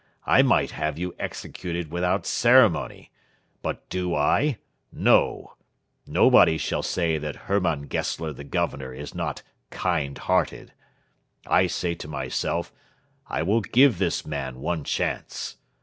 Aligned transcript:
I 0.25 0.41
might 0.41 0.71
have 0.71 0.97
you 0.97 1.13
executed 1.19 1.91
without 1.91 2.25
ceremony. 2.25 3.11
But 3.61 3.87
do 3.89 4.15
I? 4.15 4.57
No. 4.91 5.53
Nobody 6.07 6.57
shall 6.57 6.81
say 6.81 7.19
that 7.19 7.45
Hermann 7.45 7.83
Gessler 7.87 8.33
the 8.33 8.43
Governor 8.43 8.95
is 8.95 9.13
not 9.13 9.43
kind 9.69 10.17
hearted. 10.17 10.73
I 11.45 11.67
say 11.67 11.93
to 11.93 12.07
myself, 12.07 12.73
'I 13.27 13.43
will 13.43 13.61
give 13.61 13.99
this 13.99 14.25
man 14.25 14.59
one 14.59 14.83
chance.' 14.83 15.57